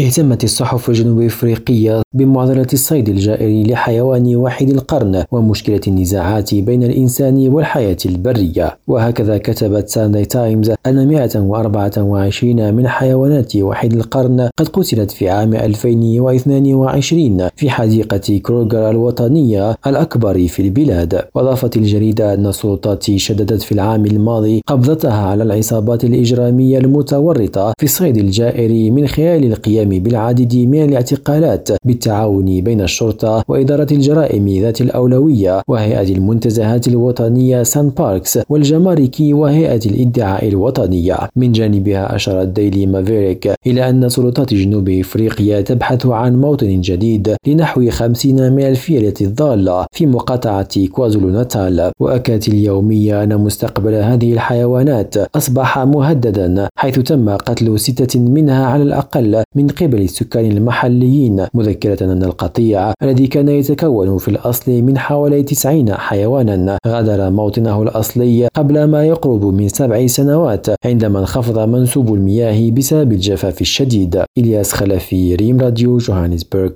[0.00, 7.96] اهتمت الصحف الجنوب إفريقية بمعضلة الصيد الجائر لحيوان وحيد القرن ومشكلة النزاعات بين الإنسان والحياة
[8.06, 8.78] البرية.
[8.86, 17.48] وهكذا كتبت ساندي تايمز أن 124 من حيوانات وحيد القرن قد قتلت في عام 2022
[17.56, 21.24] في حديقة كروغر الوطنية الأكبر في البلاد.
[21.34, 28.16] وأضافت الجريدة أن السلطات شددت في العام الماضي قبضتها على العصابات الإجرامية المتورطة في الصيد
[28.16, 35.62] الجائر من خلال القيام القيام بالعديد من الاعتقالات بالتعاون بين الشرطة وإدارة الجرائم ذات الأولوية
[35.68, 41.18] وهيئة المنتزهات الوطنية سان باركس والجمارك وهيئة الإدعاء الوطنية.
[41.36, 47.90] من جانبها أشارت ديلي مافيريك إلى أن سلطات جنوب إفريقيا تبحث عن موطن جديد لنحو
[47.90, 51.90] خمسين من الفيلة الضالة في مقاطعة كوازولو ناتال.
[52.00, 59.42] وأكدت اليومية أن مستقبل هذه الحيوانات أصبح مهددا حيث تم قتل ستة منها على الأقل
[59.54, 65.94] من قبل السكان المحليين مذكرة أن القطيع الذي كان يتكون في الأصل من حوالي 90
[65.94, 73.12] حيوانا غادر موطنه الأصلي قبل ما يقرب من سبع سنوات عندما انخفض منسوب المياه بسبب
[73.12, 74.22] الجفاف الشديد.
[74.38, 76.70] إلياس خلفي ريم راديو جوهانسبرغ.